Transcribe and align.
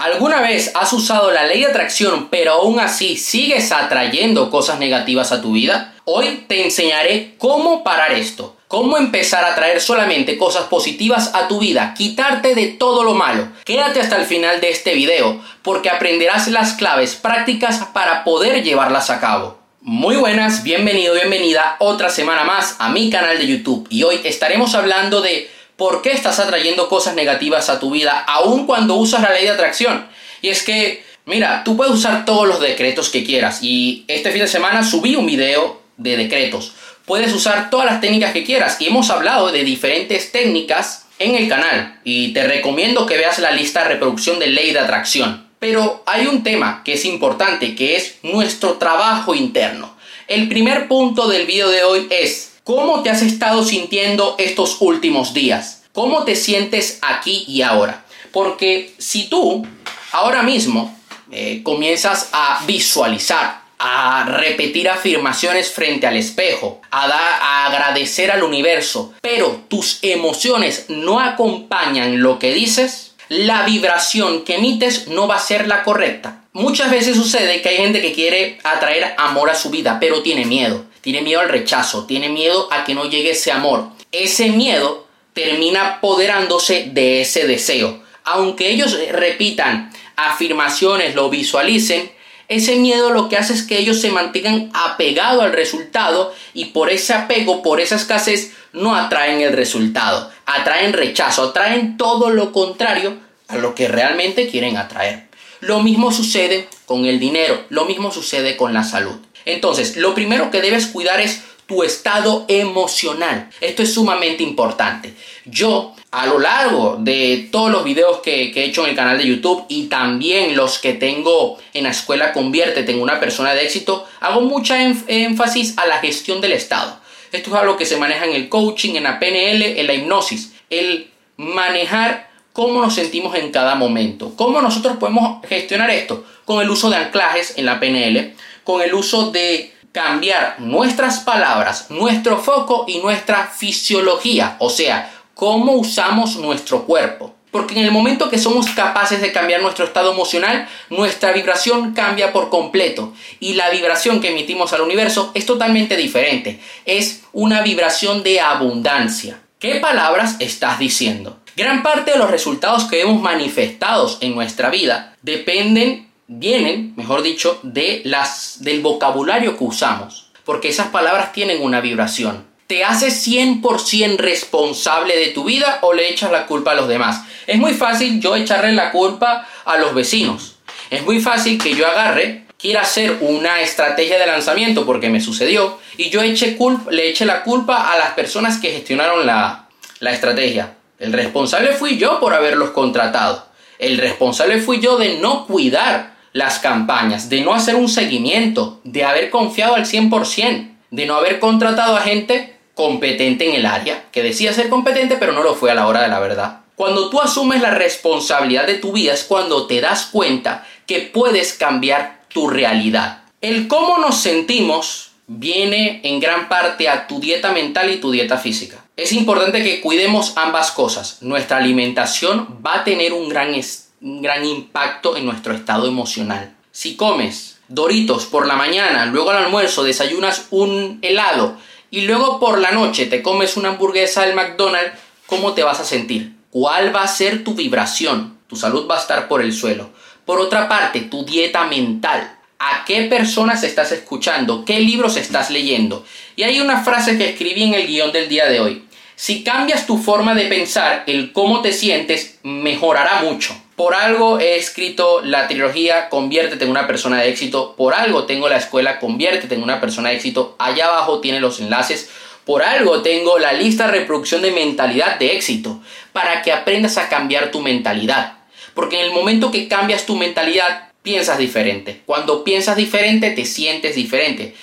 ¿Alguna 0.00 0.40
vez 0.40 0.72
has 0.74 0.94
usado 0.94 1.30
la 1.30 1.44
ley 1.44 1.60
de 1.60 1.66
atracción 1.66 2.28
pero 2.30 2.52
aún 2.52 2.80
así 2.80 3.18
sigues 3.18 3.70
atrayendo 3.70 4.48
cosas 4.48 4.78
negativas 4.78 5.30
a 5.30 5.42
tu 5.42 5.52
vida? 5.52 5.92
Hoy 6.06 6.46
te 6.48 6.64
enseñaré 6.64 7.34
cómo 7.36 7.84
parar 7.84 8.12
esto, 8.12 8.56
cómo 8.66 8.96
empezar 8.96 9.44
a 9.44 9.54
traer 9.54 9.82
solamente 9.82 10.38
cosas 10.38 10.68
positivas 10.68 11.32
a 11.34 11.48
tu 11.48 11.60
vida, 11.60 11.92
quitarte 11.92 12.54
de 12.54 12.68
todo 12.68 13.04
lo 13.04 13.12
malo. 13.12 13.48
Quédate 13.66 14.00
hasta 14.00 14.16
el 14.16 14.24
final 14.24 14.62
de 14.62 14.70
este 14.70 14.94
video 14.94 15.38
porque 15.60 15.90
aprenderás 15.90 16.48
las 16.48 16.72
claves 16.72 17.14
prácticas 17.14 17.84
para 17.92 18.24
poder 18.24 18.62
llevarlas 18.62 19.10
a 19.10 19.20
cabo. 19.20 19.58
Muy 19.82 20.16
buenas, 20.16 20.62
bienvenido, 20.62 21.12
bienvenida 21.12 21.76
otra 21.78 22.08
semana 22.08 22.44
más 22.44 22.76
a 22.78 22.88
mi 22.88 23.10
canal 23.10 23.36
de 23.36 23.46
YouTube 23.46 23.86
y 23.90 24.04
hoy 24.04 24.18
estaremos 24.24 24.74
hablando 24.74 25.20
de 25.20 25.50
¿Por 25.80 26.02
qué 26.02 26.12
estás 26.12 26.38
atrayendo 26.38 26.90
cosas 26.90 27.14
negativas 27.14 27.70
a 27.70 27.80
tu 27.80 27.90
vida 27.90 28.22
aun 28.26 28.66
cuando 28.66 28.96
usas 28.96 29.22
la 29.22 29.32
ley 29.32 29.44
de 29.44 29.52
atracción? 29.52 30.06
Y 30.42 30.48
es 30.48 30.62
que, 30.62 31.02
mira, 31.24 31.64
tú 31.64 31.74
puedes 31.74 31.94
usar 31.94 32.26
todos 32.26 32.46
los 32.46 32.60
decretos 32.60 33.08
que 33.08 33.24
quieras 33.24 33.60
y 33.62 34.04
este 34.06 34.30
fin 34.30 34.42
de 34.42 34.46
semana 34.46 34.84
subí 34.84 35.16
un 35.16 35.24
video 35.24 35.80
de 35.96 36.18
decretos. 36.18 36.74
Puedes 37.06 37.32
usar 37.32 37.70
todas 37.70 37.86
las 37.86 38.02
técnicas 38.02 38.34
que 38.34 38.44
quieras 38.44 38.78
y 38.78 38.88
hemos 38.88 39.08
hablado 39.08 39.52
de 39.52 39.64
diferentes 39.64 40.32
técnicas 40.32 41.06
en 41.18 41.34
el 41.34 41.48
canal 41.48 41.98
y 42.04 42.34
te 42.34 42.46
recomiendo 42.46 43.06
que 43.06 43.16
veas 43.16 43.38
la 43.38 43.52
lista 43.52 43.82
de 43.82 43.88
reproducción 43.88 44.38
de 44.38 44.48
ley 44.48 44.72
de 44.72 44.80
atracción. 44.80 45.48
Pero 45.60 46.02
hay 46.04 46.26
un 46.26 46.42
tema 46.42 46.82
que 46.84 46.92
es 46.92 47.06
importante, 47.06 47.74
que 47.74 47.96
es 47.96 48.18
nuestro 48.22 48.74
trabajo 48.74 49.34
interno. 49.34 49.96
El 50.28 50.46
primer 50.46 50.88
punto 50.88 51.26
del 51.26 51.46
video 51.46 51.70
de 51.70 51.84
hoy 51.84 52.06
es 52.10 52.49
¿Cómo 52.70 53.02
te 53.02 53.10
has 53.10 53.20
estado 53.22 53.64
sintiendo 53.64 54.36
estos 54.38 54.76
últimos 54.78 55.34
días? 55.34 55.82
¿Cómo 55.92 56.22
te 56.22 56.36
sientes 56.36 57.00
aquí 57.02 57.44
y 57.48 57.62
ahora? 57.62 58.04
Porque 58.30 58.94
si 58.96 59.28
tú 59.28 59.66
ahora 60.12 60.44
mismo 60.44 60.96
eh, 61.32 61.62
comienzas 61.64 62.28
a 62.32 62.62
visualizar, 62.68 63.62
a 63.80 64.24
repetir 64.24 64.88
afirmaciones 64.88 65.72
frente 65.72 66.06
al 66.06 66.16
espejo, 66.16 66.80
a, 66.92 67.06
a 67.08 67.66
agradecer 67.66 68.30
al 68.30 68.44
universo, 68.44 69.14
pero 69.20 69.64
tus 69.66 69.98
emociones 70.02 70.84
no 70.86 71.18
acompañan 71.18 72.22
lo 72.22 72.38
que 72.38 72.54
dices, 72.54 73.16
la 73.28 73.64
vibración 73.64 74.44
que 74.44 74.58
emites 74.58 75.08
no 75.08 75.26
va 75.26 75.34
a 75.34 75.40
ser 75.40 75.66
la 75.66 75.82
correcta. 75.82 76.44
Muchas 76.52 76.88
veces 76.92 77.16
sucede 77.16 77.62
que 77.62 77.70
hay 77.70 77.78
gente 77.78 78.00
que 78.00 78.12
quiere 78.12 78.60
atraer 78.62 79.16
amor 79.18 79.50
a 79.50 79.56
su 79.56 79.70
vida, 79.70 79.98
pero 79.98 80.22
tiene 80.22 80.44
miedo 80.44 80.88
tiene 81.00 81.22
miedo 81.22 81.40
al 81.40 81.48
rechazo, 81.48 82.06
tiene 82.06 82.28
miedo 82.28 82.68
a 82.70 82.84
que 82.84 82.94
no 82.94 83.04
llegue 83.04 83.30
ese 83.30 83.52
amor. 83.52 83.88
Ese 84.12 84.50
miedo 84.50 85.06
termina 85.32 85.96
apoderándose 85.96 86.90
de 86.92 87.22
ese 87.22 87.46
deseo. 87.46 88.02
Aunque 88.24 88.70
ellos 88.70 88.98
repitan 89.10 89.90
afirmaciones, 90.16 91.14
lo 91.14 91.30
visualicen, 91.30 92.10
ese 92.50 92.74
miedo 92.76 93.10
lo 93.10 93.28
que 93.28 93.36
hace 93.36 93.52
es 93.52 93.62
que 93.62 93.78
ellos 93.78 94.00
se 94.00 94.10
mantengan 94.10 94.70
apegados 94.74 95.44
al 95.44 95.52
resultado 95.52 96.34
y 96.52 96.66
por 96.66 96.90
ese 96.90 97.14
apego, 97.14 97.62
por 97.62 97.80
esa 97.80 97.94
escasez, 97.94 98.52
no 98.72 98.96
atraen 98.96 99.40
el 99.40 99.52
resultado, 99.52 100.30
atraen 100.46 100.92
rechazo, 100.92 101.44
atraen 101.44 101.96
todo 101.96 102.30
lo 102.30 102.50
contrario 102.50 103.14
a 103.46 103.56
lo 103.56 103.76
que 103.76 103.86
realmente 103.86 104.48
quieren 104.48 104.76
atraer. 104.78 105.28
Lo 105.60 105.80
mismo 105.80 106.10
sucede 106.10 106.68
con 106.86 107.04
el 107.04 107.20
dinero, 107.20 107.64
lo 107.68 107.84
mismo 107.84 108.10
sucede 108.10 108.56
con 108.56 108.74
la 108.74 108.82
salud. 108.82 109.16
Entonces, 109.44 109.96
lo 109.96 110.14
primero 110.14 110.50
que 110.50 110.60
debes 110.60 110.86
cuidar 110.86 111.20
es 111.20 111.42
tu 111.70 111.84
estado 111.84 112.46
emocional. 112.48 113.48
Esto 113.60 113.84
es 113.84 113.94
sumamente 113.94 114.42
importante. 114.42 115.14
Yo, 115.44 115.94
a 116.10 116.26
lo 116.26 116.40
largo 116.40 116.96
de 116.98 117.48
todos 117.52 117.70
los 117.70 117.84
videos 117.84 118.18
que, 118.18 118.50
he 118.52 118.64
hecho 118.64 118.82
en 118.82 118.90
el 118.90 118.96
canal 118.96 119.18
de 119.18 119.28
YouTube 119.28 119.66
y 119.68 119.84
también 119.84 120.56
los 120.56 120.80
que 120.80 120.94
tengo 120.94 121.58
en 121.72 121.84
la 121.84 121.90
escuela 121.90 122.32
Conviértete 122.32 122.90
en 122.90 123.00
una 123.00 123.20
persona 123.20 123.54
de 123.54 123.62
éxito, 123.62 124.04
hago 124.18 124.40
mucha 124.40 124.82
énfasis 124.82 125.78
a 125.78 125.86
la 125.86 125.98
gestión 125.98 126.40
del 126.40 126.52
estado. 126.52 126.98
Esto 127.30 127.50
es 127.50 127.56
algo 127.56 127.76
que 127.76 127.86
se 127.86 127.96
maneja 127.96 128.24
en 128.24 128.32
el 128.32 128.48
coaching, 128.48 128.96
en 128.96 129.04
la 129.04 129.20
PNL, 129.20 129.78
en 129.78 129.86
la 129.86 129.94
hipnosis. 129.94 130.52
El 130.70 131.08
manejar 131.36 132.30
cómo 132.52 132.82
nos 132.82 132.96
sentimos 132.96 133.36
en 133.36 133.52
cada 133.52 133.76
momento. 133.76 134.34
¿Cómo 134.34 134.60
nosotros 134.60 134.96
podemos 134.96 135.46
gestionar 135.46 135.90
esto? 135.90 136.24
Con 136.44 136.60
el 136.60 136.68
uso 136.68 136.90
de 136.90 136.96
anclajes 136.96 137.56
en 137.56 137.66
la 137.66 137.78
PNL 137.78 138.34
con 138.70 138.82
el 138.82 138.94
uso 138.94 139.32
de 139.32 139.74
cambiar 139.90 140.60
nuestras 140.60 141.20
palabras, 141.20 141.86
nuestro 141.90 142.38
foco 142.38 142.84
y 142.86 142.98
nuestra 142.98 143.48
fisiología, 143.48 144.54
o 144.60 144.70
sea, 144.70 145.12
cómo 145.34 145.72
usamos 145.72 146.36
nuestro 146.36 146.84
cuerpo. 146.84 147.34
Porque 147.50 147.76
en 147.76 147.84
el 147.84 147.90
momento 147.90 148.30
que 148.30 148.38
somos 148.38 148.68
capaces 148.68 149.20
de 149.20 149.32
cambiar 149.32 149.60
nuestro 149.60 149.84
estado 149.84 150.12
emocional, 150.12 150.68
nuestra 150.88 151.32
vibración 151.32 151.94
cambia 151.94 152.32
por 152.32 152.48
completo. 152.48 153.12
Y 153.40 153.54
la 153.54 153.70
vibración 153.70 154.20
que 154.20 154.28
emitimos 154.28 154.72
al 154.72 154.82
universo 154.82 155.32
es 155.34 155.46
totalmente 155.46 155.96
diferente. 155.96 156.60
Es 156.86 157.22
una 157.32 157.62
vibración 157.62 158.22
de 158.22 158.38
abundancia. 158.38 159.40
¿Qué 159.58 159.80
palabras 159.80 160.36
estás 160.38 160.78
diciendo? 160.78 161.40
Gran 161.56 161.82
parte 161.82 162.12
de 162.12 162.18
los 162.18 162.30
resultados 162.30 162.84
que 162.84 162.98
vemos 162.98 163.20
manifestados 163.20 164.18
en 164.20 164.36
nuestra 164.36 164.70
vida 164.70 165.16
dependen 165.22 166.09
vienen, 166.32 166.92
mejor 166.96 167.22
dicho, 167.22 167.58
de 167.64 168.02
las, 168.04 168.58
del 168.60 168.80
vocabulario 168.80 169.58
que 169.58 169.64
usamos, 169.64 170.30
porque 170.44 170.68
esas 170.68 170.88
palabras 170.88 171.32
tienen 171.32 171.60
una 171.60 171.80
vibración. 171.80 172.46
¿Te 172.68 172.84
haces 172.84 173.26
100% 173.26 174.16
responsable 174.16 175.16
de 175.16 175.28
tu 175.28 175.42
vida 175.42 175.80
o 175.82 175.92
le 175.92 176.08
echas 176.08 176.30
la 176.30 176.46
culpa 176.46 176.70
a 176.70 176.76
los 176.76 176.86
demás? 176.86 177.24
Es 177.48 177.58
muy 177.58 177.74
fácil 177.74 178.20
yo 178.20 178.36
echarle 178.36 178.72
la 178.72 178.92
culpa 178.92 179.48
a 179.64 179.76
los 179.78 179.92
vecinos. 179.92 180.54
Es 180.88 181.02
muy 181.04 181.20
fácil 181.20 181.60
que 181.60 181.74
yo 181.74 181.84
agarre, 181.84 182.44
quiera 182.56 182.82
hacer 182.82 183.18
una 183.22 183.60
estrategia 183.60 184.16
de 184.16 184.26
lanzamiento 184.28 184.86
porque 184.86 185.10
me 185.10 185.20
sucedió 185.20 185.80
y 185.96 186.10
yo 186.10 186.22
eche 186.22 186.56
le 186.90 187.08
eche 187.08 187.24
la 187.24 187.42
culpa 187.42 187.92
a 187.92 187.98
las 187.98 188.10
personas 188.10 188.58
que 188.58 188.70
gestionaron 188.70 189.26
la, 189.26 189.68
la 189.98 190.12
estrategia. 190.12 190.76
El 191.00 191.12
responsable 191.12 191.72
fui 191.72 191.98
yo 191.98 192.20
por 192.20 192.34
haberlos 192.34 192.70
contratado. 192.70 193.48
El 193.80 193.98
responsable 193.98 194.60
fui 194.60 194.78
yo 194.78 194.96
de 194.96 195.18
no 195.18 195.46
cuidar 195.46 196.19
las 196.32 196.58
campañas, 196.58 197.28
de 197.28 197.40
no 197.40 197.54
hacer 197.54 197.74
un 197.74 197.88
seguimiento, 197.88 198.80
de 198.84 199.04
haber 199.04 199.30
confiado 199.30 199.74
al 199.74 199.86
100%, 199.86 200.70
de 200.90 201.06
no 201.06 201.16
haber 201.16 201.40
contratado 201.40 201.96
a 201.96 202.02
gente 202.02 202.56
competente 202.74 203.48
en 203.48 203.56
el 203.56 203.66
área, 203.66 204.04
que 204.10 204.22
decía 204.22 204.52
ser 204.52 204.68
competente 204.68 205.16
pero 205.16 205.32
no 205.32 205.42
lo 205.42 205.54
fue 205.54 205.70
a 205.70 205.74
la 205.74 205.86
hora 205.86 206.02
de 206.02 206.08
la 206.08 206.20
verdad. 206.20 206.60
Cuando 206.76 207.10
tú 207.10 207.20
asumes 207.20 207.60
la 207.60 207.72
responsabilidad 207.72 208.66
de 208.66 208.74
tu 208.74 208.92
vida 208.92 209.12
es 209.12 209.24
cuando 209.24 209.66
te 209.66 209.80
das 209.82 210.06
cuenta 210.06 210.66
que 210.86 211.00
puedes 211.00 211.52
cambiar 211.52 212.22
tu 212.28 212.48
realidad. 212.48 213.24
El 213.42 213.68
cómo 213.68 213.98
nos 213.98 214.16
sentimos 214.16 215.10
viene 215.26 216.00
en 216.04 216.20
gran 216.20 216.48
parte 216.48 216.88
a 216.88 217.06
tu 217.06 217.20
dieta 217.20 217.52
mental 217.52 217.90
y 217.90 217.98
tu 217.98 218.10
dieta 218.10 218.38
física. 218.38 218.84
Es 218.96 219.12
importante 219.12 219.62
que 219.62 219.80
cuidemos 219.80 220.32
ambas 220.36 220.70
cosas. 220.70 221.18
Nuestra 221.20 221.58
alimentación 221.58 222.60
va 222.64 222.76
a 222.76 222.84
tener 222.84 223.12
un 223.12 223.28
gran 223.28 223.54
un 224.02 224.22
gran 224.22 224.44
impacto 224.44 225.16
en 225.16 225.26
nuestro 225.26 225.54
estado 225.54 225.86
emocional. 225.86 226.54
Si 226.72 226.96
comes 226.96 227.58
Doritos 227.68 228.26
por 228.26 228.46
la 228.46 228.56
mañana, 228.56 229.06
luego 229.06 229.30
al 229.30 229.44
almuerzo 229.44 229.84
desayunas 229.84 230.46
un 230.50 230.98
helado 231.02 231.56
y 231.90 232.02
luego 232.02 232.40
por 232.40 232.58
la 232.58 232.72
noche 232.72 233.06
te 233.06 233.22
comes 233.22 233.56
una 233.56 233.70
hamburguesa 233.70 234.22
del 234.22 234.34
McDonald's, 234.34 234.98
¿cómo 235.26 235.52
te 235.52 235.62
vas 235.62 235.80
a 235.80 235.84
sentir? 235.84 236.34
¿Cuál 236.50 236.94
va 236.94 237.02
a 237.02 237.08
ser 237.08 237.44
tu 237.44 237.54
vibración? 237.54 238.38
Tu 238.48 238.56
salud 238.56 238.88
va 238.90 238.96
a 238.96 239.00
estar 239.00 239.28
por 239.28 239.42
el 239.42 239.52
suelo. 239.52 239.90
Por 240.24 240.40
otra 240.40 240.68
parte, 240.68 241.02
tu 241.02 241.24
dieta 241.24 241.66
mental. 241.66 242.38
¿A 242.58 242.84
qué 242.84 243.02
personas 243.02 243.62
estás 243.62 243.92
escuchando? 243.92 244.64
¿Qué 244.64 244.80
libros 244.80 245.16
estás 245.16 245.50
leyendo? 245.50 246.04
Y 246.36 246.42
hay 246.42 246.60
una 246.60 246.82
frase 246.82 247.16
que 247.16 247.30
escribí 247.30 247.64
en 247.64 247.74
el 247.74 247.86
guion 247.86 248.12
del 248.12 248.28
día 248.28 248.46
de 248.46 248.60
hoy. 248.60 248.84
Si 249.14 249.44
cambias 249.44 249.86
tu 249.86 249.98
forma 249.98 250.34
de 250.34 250.46
pensar, 250.46 251.04
el 251.06 251.32
cómo 251.32 251.60
te 251.60 251.72
sientes 251.72 252.38
mejorará 252.42 253.22
mucho. 253.22 253.54
Por 253.80 253.94
algo 253.94 254.38
he 254.38 254.56
escrito 254.56 255.22
la 255.24 255.48
trilogía 255.48 256.10
Conviértete 256.10 256.66
en 256.66 256.70
una 256.70 256.86
persona 256.86 257.22
de 257.22 257.30
éxito. 257.30 257.74
Por 257.76 257.94
algo 257.94 258.24
tengo 258.24 258.46
la 258.46 258.58
escuela 258.58 258.98
Conviértete 259.00 259.54
en 259.54 259.62
una 259.62 259.80
persona 259.80 260.10
de 260.10 260.16
éxito. 260.16 260.54
Allá 260.58 260.88
abajo 260.88 261.20
tiene 261.20 261.40
los 261.40 261.60
enlaces. 261.60 262.10
Por 262.44 262.62
algo 262.62 263.00
tengo 263.00 263.38
la 263.38 263.54
lista 263.54 263.86
de 263.86 263.92
reproducción 263.92 264.42
de 264.42 264.50
mentalidad 264.50 265.18
de 265.18 265.34
éxito. 265.34 265.80
Para 266.12 266.42
que 266.42 266.52
aprendas 266.52 266.98
a 266.98 267.08
cambiar 267.08 267.50
tu 267.50 267.62
mentalidad. 267.62 268.34
Porque 268.74 269.00
en 269.00 269.06
el 269.06 269.12
momento 269.12 269.50
que 269.50 269.66
cambias 269.66 270.04
tu 270.04 270.14
mentalidad, 270.14 270.90
piensas 271.02 271.38
diferente. 271.38 272.02
Cuando 272.04 272.44
piensas 272.44 272.76
diferente, 272.76 273.30
te 273.30 273.46
sientes 273.46 273.94
diferente. 273.94 274.54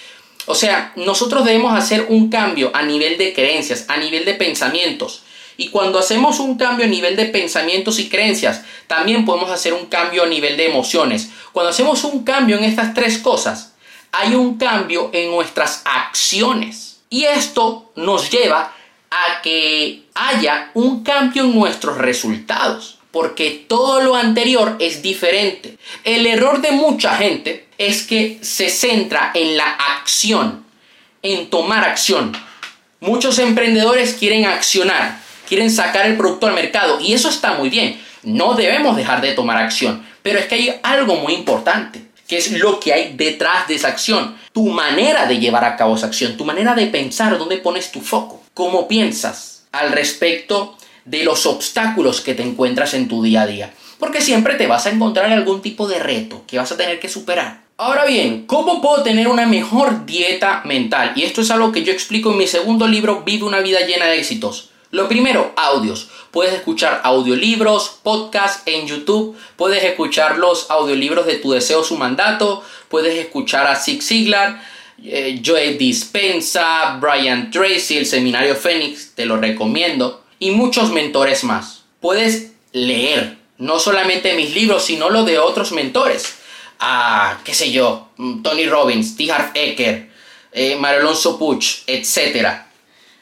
O 0.46 0.54
sea, 0.54 0.94
nosotros 0.96 1.44
debemos 1.44 1.74
hacer 1.74 2.06
un 2.10 2.30
cambio 2.30 2.70
a 2.76 2.84
nivel 2.84 3.18
de 3.18 3.34
creencias, 3.34 3.86
a 3.88 3.98
nivel 3.98 4.26
de 4.26 4.36
pensamientos. 4.36 5.24
Y 5.58 5.70
cuando 5.70 5.98
hacemos 5.98 6.40
un 6.40 6.58
cambio 6.58 6.86
a 6.86 6.90
nivel 6.90 7.16
de 7.16 7.26
pensamientos 7.26 8.00
y 8.00 8.10
creencias, 8.10 8.64
también 8.86 9.26
podemos 9.26 9.50
hacer 9.50 9.74
un 9.74 9.88
cambio 9.88 10.24
a 10.24 10.28
nivel 10.28 10.56
de 10.56 10.68
emociones. 10.68 11.30
Cuando 11.52 11.72
hacemos 11.72 12.04
un 12.04 12.24
cambio 12.24 12.58
en 12.58 12.64
estas 12.64 12.94
tres 12.94 13.18
cosas, 13.18 13.74
hay 14.12 14.36
un 14.36 14.58
cambio 14.58 15.10
en 15.14 15.32
nuestras 15.32 15.82
acciones. 15.84 17.00
Y 17.10 17.24
esto 17.24 17.92
nos 17.96 18.30
lleva 18.30 18.74
a 19.10 19.42
que 19.42 20.04
haya 20.14 20.70
un 20.74 21.04
cambio 21.04 21.46
en 21.46 21.56
nuestros 21.56 21.98
resultados. 21.98 22.94
porque 23.10 23.66
todo 23.68 24.02
lo 24.02 24.16
anterior 24.16 24.76
es 24.80 25.02
diferente. 25.02 25.80
El 26.04 26.28
error 26.28 26.62
de 26.62 26.72
mucha 26.72 27.16
gente 27.16 27.66
es 27.80 28.04
que 28.04 28.38
se 28.42 28.70
centra 28.70 29.32
en 29.34 29.58
la 29.58 29.66
acción, 29.98 30.64
en 31.24 31.50
tomar 31.50 31.84
acción. 31.84 32.34
Muchos 33.00 33.40
emprendedores 33.40 34.14
quieren 34.14 34.46
accionar, 34.46 35.20
quieren 35.48 35.72
sacar 35.72 36.06
el 36.06 36.18
producto 36.18 36.48
al 36.48 36.54
mercado 36.54 37.00
y 37.00 37.14
eso 37.14 37.30
está 37.30 37.54
muy 37.54 37.70
bien. 37.70 38.00
No 38.24 38.54
debemos 38.54 38.96
dejar 38.96 39.22
de 39.22 39.34
tomar 39.34 39.58
acción, 39.58 40.06
pero 40.22 40.40
es 40.40 40.46
que 40.46 40.56
hay 40.56 40.76
algo 40.84 41.16
muy 41.16 41.34
importante, 41.34 42.02
que 42.28 42.38
es 42.38 42.52
lo 42.52 42.80
que 42.80 42.94
hay 42.94 43.14
detrás 43.16 43.68
de 43.68 43.76
esa 43.76 43.88
acción, 43.88 44.36
tu 44.52 44.68
manera 44.68 45.26
de 45.26 45.40
llevar 45.40 45.64
a 45.64 45.78
cabo 45.78 45.96
esa 45.96 46.08
acción, 46.08 46.36
tu 46.36 46.46
manera 46.46 46.76
de 46.76 46.88
pensar, 46.88 47.38
dónde 47.38 47.58
pones 47.58 47.92
tu 47.92 48.02
foco, 48.02 48.44
cómo 48.54 48.88
piensas 48.88 49.64
al 49.72 49.92
respecto 49.92 50.76
de 51.06 51.24
los 51.24 51.46
obstáculos 51.46 52.22
que 52.22 52.34
te 52.34 52.44
encuentras 52.44 52.94
en 52.94 53.08
tu 53.08 53.24
día 53.24 53.44
a 53.44 53.48
día. 53.48 53.74
Porque 54.00 54.22
siempre 54.22 54.56
te 54.56 54.68
vas 54.68 54.86
a 54.86 54.92
encontrar 54.92 55.32
algún 55.32 55.62
tipo 55.62 55.88
de 55.88 56.00
reto 56.00 56.44
que 56.46 56.58
vas 56.58 56.72
a 56.72 56.78
tener 56.78 57.00
que 57.00 57.10
superar. 57.10 57.62
Ahora 57.78 58.06
bien, 58.06 58.46
¿cómo 58.46 58.82
puedo 58.82 59.04
tener 59.04 59.28
una 59.28 59.46
mejor 59.46 60.06
dieta 60.06 60.62
mental? 60.66 61.14
Y 61.16 61.24
esto 61.24 61.42
es 61.42 61.52
algo 61.52 61.72
que 61.72 61.84
yo 61.84 61.94
explico 61.94 62.32
en 62.32 62.38
mi 62.38 62.48
segundo 62.48 62.88
libro, 62.88 63.24
Vive 63.24 63.46
una 63.46 63.60
vida 63.60 63.82
llena 63.82 64.08
de 64.08 64.18
éxitos. 64.18 64.72
Lo 64.92 65.08
primero, 65.08 65.54
audios. 65.56 66.10
Puedes 66.32 66.54
escuchar 66.54 67.02
audiolibros, 67.04 68.00
podcasts 68.04 68.64
en 68.66 68.88
YouTube, 68.88 69.36
puedes 69.56 69.84
escuchar 69.84 70.38
los 70.38 70.70
audiolibros 70.70 71.26
de 71.26 71.36
Tu 71.36 71.52
Deseo, 71.52 71.84
Su 71.84 71.98
Mandato, 71.98 72.64
puedes 72.90 73.18
escuchar 73.18 73.68
a 73.68 73.76
Zig 73.76 74.02
Ziglar, 74.02 74.62
eh, 75.04 75.42
Joe 75.46 75.74
Dispensa, 75.74 76.98
Brian 77.00 77.52
Tracy, 77.52 77.98
el 77.98 78.06
Seminario 78.06 78.56
Fénix, 78.56 79.14
te 79.14 79.26
lo 79.26 79.38
recomiendo 79.38 80.24
y 80.40 80.52
muchos 80.52 80.92
mentores 80.92 81.44
más. 81.44 81.84
Puedes 82.00 82.52
leer 82.72 83.38
no 83.58 83.80
solamente 83.80 84.36
mis 84.36 84.54
libros, 84.54 84.86
sino 84.86 85.10
los 85.10 85.26
de 85.26 85.40
otros 85.40 85.72
mentores. 85.72 86.36
Ah, 86.80 87.40
qué 87.44 87.54
sé 87.54 87.72
yo, 87.72 88.10
mm, 88.18 88.42
Tony 88.44 88.68
Robbins, 88.68 89.16
T. 89.18 89.32
Harv 89.32 89.52
Eker, 89.56 90.10
eh, 90.52 90.76
Mario 90.76 91.02
Alonso 91.02 91.40
Puch, 91.40 91.84
etc. 91.88 92.67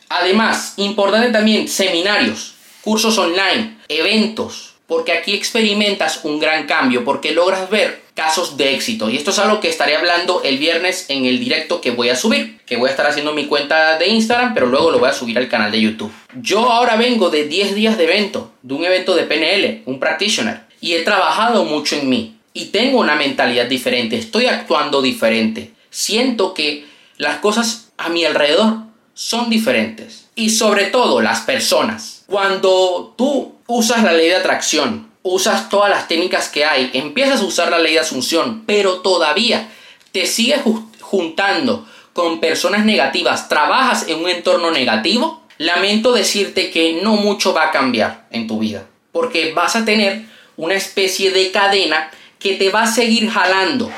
Además, 0.09 0.73
importante 0.77 1.29
también 1.29 1.67
seminarios, 1.67 2.55
cursos 2.81 3.17
online, 3.17 3.77
eventos, 3.87 4.75
porque 4.87 5.11
aquí 5.11 5.33
experimentas 5.33 6.21
un 6.23 6.39
gran 6.39 6.67
cambio, 6.67 7.03
porque 7.03 7.31
logras 7.31 7.69
ver 7.69 8.05
casos 8.13 8.55
de 8.55 8.73
éxito. 8.73 9.09
Y 9.09 9.17
esto 9.17 9.31
es 9.31 9.39
algo 9.39 9.59
que 9.59 9.67
estaré 9.67 9.95
hablando 9.95 10.41
el 10.43 10.57
viernes 10.57 11.05
en 11.09 11.25
el 11.25 11.39
directo 11.39 11.81
que 11.81 11.91
voy 11.91 12.09
a 12.09 12.15
subir, 12.15 12.59
que 12.65 12.77
voy 12.77 12.87
a 12.87 12.91
estar 12.91 13.05
haciendo 13.05 13.33
mi 13.33 13.45
cuenta 13.45 13.97
de 13.97 14.07
Instagram, 14.07 14.53
pero 14.53 14.67
luego 14.67 14.89
lo 14.89 14.99
voy 14.99 15.09
a 15.09 15.13
subir 15.13 15.37
al 15.37 15.49
canal 15.49 15.71
de 15.71 15.81
YouTube. 15.81 16.11
Yo 16.41 16.71
ahora 16.71 16.95
vengo 16.95 17.29
de 17.29 17.47
10 17.47 17.75
días 17.75 17.97
de 17.97 18.05
evento, 18.05 18.53
de 18.61 18.73
un 18.73 18.85
evento 18.85 19.15
de 19.15 19.23
PNL, 19.23 19.83
un 19.85 19.99
practitioner, 19.99 20.61
y 20.79 20.93
he 20.93 21.01
trabajado 21.01 21.65
mucho 21.65 21.95
en 21.97 22.09
mí. 22.09 22.37
Y 22.53 22.65
tengo 22.65 22.99
una 22.99 23.15
mentalidad 23.15 23.65
diferente, 23.65 24.17
estoy 24.17 24.45
actuando 24.45 25.01
diferente. 25.01 25.73
Siento 25.89 26.53
que 26.53 26.85
las 27.17 27.39
cosas 27.39 27.91
a 27.97 28.09
mi 28.09 28.23
alrededor 28.23 28.84
son 29.15 29.49
diferentes. 29.49 30.27
Y 30.35 30.51
sobre 30.51 30.85
todo 30.85 31.21
las 31.21 31.41
personas. 31.41 32.23
Cuando 32.27 33.15
tú 33.17 33.55
usas 33.65 34.03
la 34.03 34.11
ley 34.11 34.27
de 34.27 34.35
atracción, 34.35 35.09
usas 35.23 35.69
todas 35.69 35.89
las 35.89 36.07
técnicas 36.07 36.49
que 36.49 36.65
hay, 36.65 36.91
empiezas 36.93 37.41
a 37.41 37.45
usar 37.45 37.71
la 37.71 37.79
ley 37.79 37.93
de 37.93 38.01
asunción, 38.01 38.63
pero 38.67 38.99
todavía 38.99 39.69
te 40.11 40.27
sigues 40.27 40.61
juntando 41.01 41.87
con 42.13 42.39
personas 42.39 42.85
negativas, 42.85 43.49
trabajas 43.49 44.07
en 44.07 44.19
un 44.19 44.29
entorno 44.29 44.71
negativo, 44.71 45.41
lamento 45.57 46.13
decirte 46.13 46.69
que 46.69 47.01
no 47.01 47.15
mucho 47.15 47.53
va 47.53 47.65
a 47.65 47.71
cambiar 47.71 48.27
en 48.31 48.47
tu 48.47 48.59
vida, 48.59 48.85
porque 49.11 49.53
vas 49.53 49.75
a 49.75 49.83
tener 49.83 50.25
una 50.57 50.75
especie 50.75 51.31
de 51.31 51.51
cadena 51.51 52.11
que 52.39 52.53
te 52.53 52.69
va 52.69 52.83
a 52.83 52.87
seguir 52.87 53.29
jalando. 53.29 53.91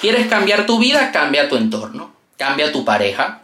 ¿Quieres 0.00 0.26
cambiar 0.26 0.66
tu 0.66 0.78
vida? 0.78 1.12
Cambia 1.12 1.48
tu 1.48 1.56
entorno, 1.56 2.12
cambia 2.36 2.72
tu 2.72 2.84
pareja. 2.84 3.42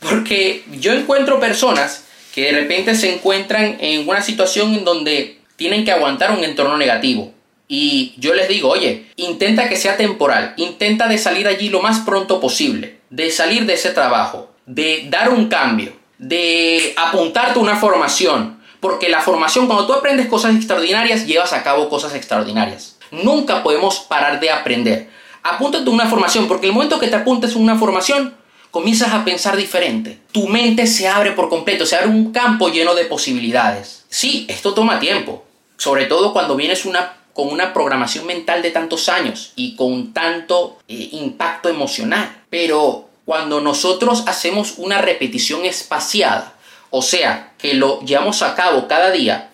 Porque 0.00 0.64
yo 0.72 0.92
encuentro 0.92 1.40
personas 1.40 2.04
que 2.34 2.44
de 2.44 2.52
repente 2.52 2.94
se 2.94 3.14
encuentran 3.14 3.78
en 3.80 4.08
una 4.08 4.22
situación 4.22 4.74
en 4.74 4.84
donde 4.84 5.38
tienen 5.56 5.84
que 5.84 5.92
aguantar 5.92 6.30
un 6.30 6.44
entorno 6.44 6.76
negativo. 6.76 7.32
Y 7.66 8.14
yo 8.16 8.32
les 8.34 8.48
digo, 8.48 8.70
oye, 8.70 9.06
intenta 9.16 9.68
que 9.68 9.76
sea 9.76 9.96
temporal, 9.96 10.54
intenta 10.56 11.06
de 11.08 11.18
salir 11.18 11.46
allí 11.48 11.68
lo 11.68 11.82
más 11.82 12.00
pronto 12.00 12.40
posible, 12.40 12.98
de 13.10 13.30
salir 13.30 13.66
de 13.66 13.74
ese 13.74 13.90
trabajo, 13.90 14.50
de 14.64 15.06
dar 15.10 15.30
un 15.30 15.48
cambio, 15.48 15.92
de 16.18 16.94
apuntarte 16.96 17.58
una 17.58 17.76
formación, 17.76 18.58
porque 18.80 19.08
la 19.08 19.20
formación, 19.20 19.66
cuando 19.66 19.86
tú 19.86 19.92
aprendes 19.92 20.28
cosas 20.28 20.54
extraordinarias, 20.54 21.26
llevas 21.26 21.52
a 21.52 21.62
cabo 21.62 21.88
cosas 21.88 22.14
extraordinarias. 22.14 22.96
Nunca 23.10 23.62
podemos 23.62 23.98
parar 24.00 24.40
de 24.40 24.50
aprender. 24.50 25.10
Apúntate 25.42 25.90
una 25.90 26.06
formación, 26.06 26.46
porque 26.48 26.68
el 26.68 26.72
momento 26.72 26.98
que 26.98 27.08
te 27.08 27.16
apuntes 27.16 27.54
a 27.54 27.58
una 27.58 27.76
formación, 27.76 28.34
comienzas 28.70 29.12
a 29.12 29.24
pensar 29.24 29.56
diferente. 29.56 30.18
Tu 30.32 30.46
mente 30.48 30.86
se 30.86 31.08
abre 31.08 31.32
por 31.32 31.48
completo, 31.48 31.86
se 31.86 31.96
abre 31.96 32.08
un 32.08 32.32
campo 32.32 32.68
lleno 32.68 32.94
de 32.94 33.04
posibilidades. 33.04 34.04
Sí, 34.08 34.46
esto 34.48 34.74
toma 34.74 35.00
tiempo, 35.00 35.44
sobre 35.76 36.06
todo 36.06 36.32
cuando 36.32 36.56
vienes 36.56 36.84
una, 36.84 37.16
con 37.32 37.48
una 37.48 37.72
programación 37.72 38.26
mental 38.26 38.62
de 38.62 38.70
tantos 38.70 39.08
años 39.08 39.52
y 39.56 39.76
con 39.76 40.12
tanto 40.12 40.78
eh, 40.88 41.10
impacto 41.12 41.68
emocional. 41.68 42.42
Pero 42.50 43.08
cuando 43.24 43.60
nosotros 43.60 44.24
hacemos 44.26 44.74
una 44.78 44.98
repetición 44.98 45.64
espaciada, 45.64 46.54
o 46.90 47.02
sea, 47.02 47.52
que 47.58 47.74
lo 47.74 48.00
llevamos 48.00 48.42
a 48.42 48.54
cabo 48.54 48.88
cada 48.88 49.10
día, 49.10 49.47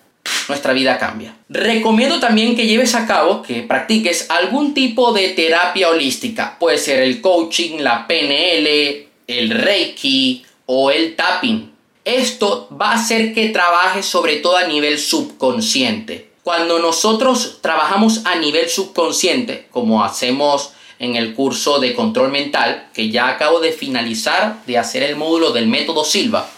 nuestra 0.48 0.72
vida 0.72 0.98
cambia. 0.98 1.36
Recomiendo 1.48 2.20
también 2.20 2.56
que 2.56 2.66
lleves 2.66 2.94
a 2.94 3.06
cabo, 3.06 3.42
que 3.42 3.62
practiques 3.62 4.30
algún 4.30 4.74
tipo 4.74 5.12
de 5.12 5.30
terapia 5.30 5.88
holística. 5.88 6.58
Puede 6.58 6.78
ser 6.78 7.02
el 7.02 7.20
coaching, 7.20 7.78
la 7.78 8.06
PNL, 8.06 9.08
el 9.26 9.50
reiki 9.50 10.44
o 10.66 10.90
el 10.90 11.16
tapping. 11.16 11.72
Esto 12.04 12.68
va 12.78 12.92
a 12.92 12.94
hacer 12.96 13.32
que 13.32 13.48
trabajes 13.48 14.04
sobre 14.04 14.36
todo 14.36 14.56
a 14.56 14.66
nivel 14.66 14.98
subconsciente. 14.98 16.30
Cuando 16.42 16.78
nosotros 16.78 17.58
trabajamos 17.62 18.26
a 18.26 18.34
nivel 18.34 18.68
subconsciente, 18.68 19.68
como 19.70 20.04
hacemos 20.04 20.72
en 20.98 21.16
el 21.16 21.34
curso 21.34 21.78
de 21.78 21.94
control 21.94 22.30
mental, 22.30 22.88
que 22.92 23.10
ya 23.10 23.28
acabo 23.28 23.60
de 23.60 23.72
finalizar 23.72 24.62
de 24.66 24.78
hacer 24.78 25.02
el 25.02 25.16
módulo 25.16 25.52
del 25.52 25.66
método 25.66 26.04
Silva, 26.04 26.48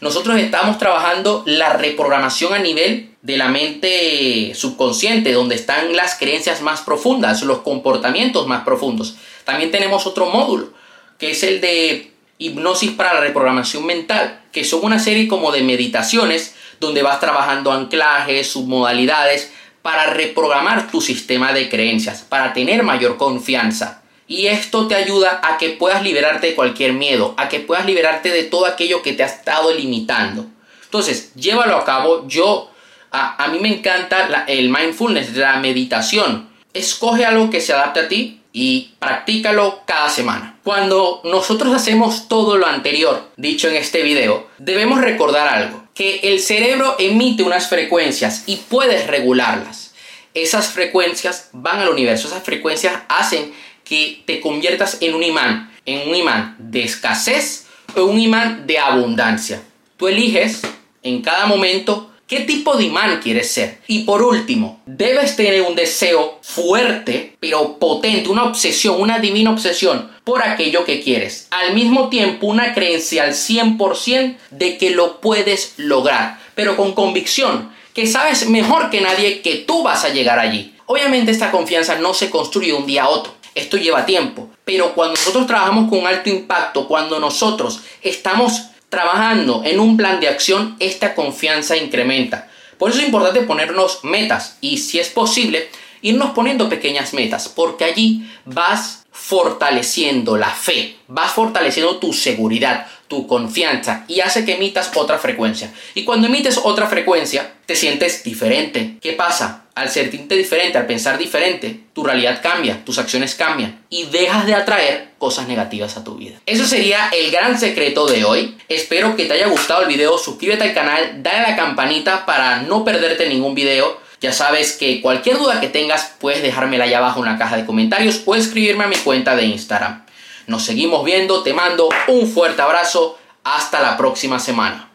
nosotros 0.00 0.38
estamos 0.38 0.78
trabajando 0.78 1.42
la 1.46 1.72
reprogramación 1.72 2.52
a 2.54 2.58
nivel 2.58 3.10
de 3.22 3.36
la 3.36 3.48
mente 3.48 4.52
subconsciente, 4.54 5.32
donde 5.32 5.54
están 5.54 5.96
las 5.96 6.14
creencias 6.14 6.60
más 6.62 6.82
profundas, 6.82 7.42
los 7.42 7.58
comportamientos 7.58 8.46
más 8.46 8.64
profundos. 8.64 9.16
También 9.44 9.70
tenemos 9.70 10.06
otro 10.06 10.26
módulo, 10.26 10.70
que 11.18 11.30
es 11.30 11.42
el 11.42 11.60
de 11.60 12.12
hipnosis 12.38 12.92
para 12.92 13.14
la 13.14 13.20
reprogramación 13.20 13.86
mental, 13.86 14.42
que 14.52 14.64
son 14.64 14.80
una 14.84 14.98
serie 14.98 15.28
como 15.28 15.50
de 15.50 15.62
meditaciones 15.62 16.54
donde 16.78 17.02
vas 17.02 17.20
trabajando 17.20 17.72
anclajes, 17.72 18.48
submodalidades, 18.48 19.50
para 19.82 20.06
reprogramar 20.06 20.90
tu 20.90 21.00
sistema 21.00 21.52
de 21.52 21.68
creencias, 21.68 22.22
para 22.28 22.52
tener 22.52 22.82
mayor 22.82 23.16
confianza. 23.16 24.02
Y 24.28 24.48
esto 24.48 24.88
te 24.88 24.94
ayuda 24.94 25.40
a 25.42 25.56
que 25.56 25.70
puedas 25.70 26.02
liberarte 26.02 26.48
de 26.48 26.54
cualquier 26.54 26.92
miedo, 26.92 27.34
a 27.36 27.48
que 27.48 27.60
puedas 27.60 27.86
liberarte 27.86 28.30
de 28.30 28.44
todo 28.44 28.66
aquello 28.66 29.02
que 29.02 29.12
te 29.12 29.22
ha 29.22 29.26
estado 29.26 29.72
limitando. 29.72 30.46
Entonces, 30.84 31.32
llévalo 31.34 31.76
a 31.76 31.84
cabo. 31.84 32.26
Yo, 32.26 32.70
a, 33.12 33.48
mí 33.48 33.58
me 33.60 33.68
encanta 33.68 34.44
el 34.48 34.68
mindfulness, 34.68 35.36
la 35.36 35.58
meditación. 35.58 36.48
Escoge 36.72 37.24
algo 37.24 37.50
que 37.50 37.60
se 37.60 37.72
adapte 37.72 38.00
a 38.00 38.08
ti 38.08 38.40
y 38.52 38.94
practícalo 38.98 39.82
cada 39.86 40.08
semana. 40.08 40.58
Cuando 40.64 41.20
nosotros 41.24 41.74
hacemos 41.74 42.26
todo 42.26 42.56
lo 42.56 42.66
anterior 42.66 43.30
dicho 43.36 43.68
en 43.68 43.76
este 43.76 44.02
video, 44.02 44.48
debemos 44.58 45.00
recordar 45.00 45.46
algo, 45.46 45.84
que 45.94 46.20
el 46.24 46.40
cerebro 46.40 46.96
emite 46.98 47.42
unas 47.42 47.68
frecuencias 47.68 48.44
y 48.46 48.56
puedes 48.56 49.06
regularlas. 49.06 49.94
Esas 50.34 50.68
frecuencias 50.68 51.50
van 51.52 51.80
al 51.80 51.90
universo, 51.90 52.28
esas 52.28 52.42
frecuencias 52.42 52.94
hacen 53.08 53.54
que 53.88 54.22
te 54.26 54.40
conviertas 54.40 54.98
en 55.00 55.14
un 55.14 55.22
imán, 55.22 55.72
en 55.86 56.08
un 56.08 56.14
imán 56.14 56.56
de 56.58 56.82
escasez 56.82 57.66
o 57.94 58.04
un 58.04 58.20
imán 58.20 58.66
de 58.66 58.78
abundancia. 58.78 59.62
Tú 59.96 60.08
eliges 60.08 60.62
en 61.02 61.22
cada 61.22 61.46
momento 61.46 62.10
qué 62.26 62.40
tipo 62.40 62.76
de 62.76 62.84
imán 62.84 63.20
quieres 63.22 63.50
ser. 63.50 63.78
Y 63.86 64.00
por 64.00 64.22
último, 64.22 64.82
debes 64.86 65.36
tener 65.36 65.62
un 65.62 65.76
deseo 65.76 66.38
fuerte, 66.42 67.36
pero 67.38 67.78
potente, 67.78 68.28
una 68.28 68.44
obsesión, 68.44 69.00
una 69.00 69.20
divina 69.20 69.52
obsesión 69.52 70.10
por 70.24 70.42
aquello 70.42 70.84
que 70.84 71.00
quieres. 71.00 71.46
Al 71.52 71.74
mismo 71.74 72.08
tiempo, 72.08 72.48
una 72.48 72.74
creencia 72.74 73.22
al 73.22 73.34
100% 73.34 74.36
de 74.50 74.76
que 74.76 74.90
lo 74.90 75.20
puedes 75.20 75.74
lograr, 75.76 76.40
pero 76.56 76.76
con 76.76 76.92
convicción, 76.92 77.70
que 77.94 78.06
sabes 78.06 78.48
mejor 78.48 78.90
que 78.90 79.00
nadie 79.00 79.40
que 79.40 79.56
tú 79.56 79.84
vas 79.84 80.04
a 80.04 80.08
llegar 80.08 80.40
allí. 80.40 80.74
Obviamente 80.86 81.30
esta 81.30 81.50
confianza 81.50 81.96
no 81.96 82.14
se 82.14 82.30
construye 82.30 82.72
un 82.72 82.86
día 82.86 83.04
a 83.04 83.08
otro 83.08 83.35
esto 83.56 83.76
lleva 83.76 84.06
tiempo. 84.06 84.50
Pero 84.64 84.94
cuando 84.94 85.14
nosotros 85.14 85.46
trabajamos 85.46 85.90
con 85.90 86.06
alto 86.06 86.30
impacto, 86.30 86.86
cuando 86.86 87.18
nosotros 87.18 87.80
estamos 88.02 88.66
trabajando 88.88 89.62
en 89.64 89.80
un 89.80 89.96
plan 89.96 90.20
de 90.20 90.28
acción, 90.28 90.76
esta 90.78 91.14
confianza 91.14 91.76
incrementa. 91.76 92.48
Por 92.78 92.90
eso 92.90 93.00
es 93.00 93.06
importante 93.06 93.40
ponernos 93.40 94.04
metas 94.04 94.58
y 94.60 94.78
si 94.78 95.00
es 95.00 95.08
posible, 95.08 95.68
irnos 96.02 96.30
poniendo 96.30 96.68
pequeñas 96.68 97.14
metas, 97.14 97.48
porque 97.48 97.84
allí 97.84 98.30
vas 98.44 99.06
fortaleciendo 99.10 100.36
la 100.36 100.50
fe, 100.50 100.96
vas 101.08 101.32
fortaleciendo 101.32 101.96
tu 101.96 102.12
seguridad, 102.12 102.86
tu 103.08 103.26
confianza 103.26 104.04
y 104.08 104.20
hace 104.20 104.44
que 104.44 104.54
emitas 104.54 104.90
otra 104.94 105.18
frecuencia. 105.18 105.72
Y 105.94 106.04
cuando 106.04 106.26
emites 106.26 106.58
otra 106.62 106.86
frecuencia, 106.86 107.52
te 107.66 107.76
sientes 107.76 108.22
diferente. 108.22 108.96
¿Qué 109.00 109.12
pasa? 109.12 109.64
Al 109.74 109.90
sentirte 109.90 110.36
diferente, 110.36 110.78
al 110.78 110.86
pensar 110.86 111.18
diferente, 111.18 111.80
tu 111.92 112.02
realidad 112.02 112.40
cambia, 112.42 112.84
tus 112.84 112.98
acciones 112.98 113.34
cambian 113.34 113.80
y 113.90 114.04
dejas 114.04 114.46
de 114.46 114.54
atraer 114.54 115.10
cosas 115.18 115.48
negativas 115.48 115.96
a 115.96 116.04
tu 116.04 116.16
vida. 116.16 116.40
Eso 116.46 116.64
sería 116.66 117.08
el 117.08 117.30
gran 117.30 117.58
secreto 117.58 118.06
de 118.06 118.24
hoy. 118.24 118.56
Espero 118.68 119.16
que 119.16 119.26
te 119.26 119.34
haya 119.34 119.48
gustado 119.48 119.82
el 119.82 119.88
video, 119.88 120.16
suscríbete 120.16 120.64
al 120.64 120.74
canal, 120.74 121.22
dale 121.22 121.38
a 121.38 121.50
la 121.50 121.56
campanita 121.56 122.24
para 122.24 122.62
no 122.62 122.84
perderte 122.84 123.28
ningún 123.28 123.54
video 123.54 124.06
ya 124.20 124.32
sabes 124.32 124.72
que 124.72 125.02
cualquier 125.02 125.38
duda 125.38 125.60
que 125.60 125.68
tengas 125.68 126.14
puedes 126.18 126.42
dejármela 126.42 126.84
allá 126.84 126.98
abajo 126.98 127.20
en 127.20 127.32
la 127.32 127.38
caja 127.38 127.56
de 127.56 127.66
comentarios 127.66 128.22
o 128.24 128.34
escribirme 128.34 128.84
a 128.84 128.88
mi 128.88 128.96
cuenta 128.96 129.36
de 129.36 129.44
Instagram. 129.44 130.05
Nos 130.46 130.64
seguimos 130.64 131.04
viendo, 131.04 131.42
te 131.42 131.52
mando 131.54 131.88
un 132.08 132.28
fuerte 132.28 132.62
abrazo, 132.62 133.18
hasta 133.44 133.80
la 133.80 133.96
próxima 133.96 134.38
semana. 134.38 134.90